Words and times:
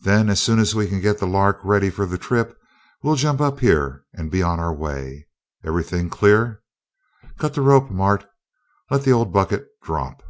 Then 0.00 0.28
as 0.30 0.42
soon 0.42 0.58
as 0.58 0.74
we 0.74 0.88
can 0.88 1.00
get 1.00 1.18
the 1.18 1.28
'Lark' 1.28 1.60
ready 1.62 1.90
for 1.90 2.04
the 2.04 2.18
trip, 2.18 2.58
we'll 3.04 3.14
jump 3.14 3.40
up 3.40 3.60
here 3.60 4.04
and 4.12 4.28
be 4.28 4.42
on 4.42 4.58
our 4.58 4.74
way. 4.74 5.28
Everything 5.64 6.10
clear? 6.10 6.60
Cut 7.38 7.54
the 7.54 7.62
rope, 7.62 7.88
Mart 7.88 8.26
let 8.90 9.04
the 9.04 9.12
old 9.12 9.32
bucket 9.32 9.68
drop!" 9.80 10.24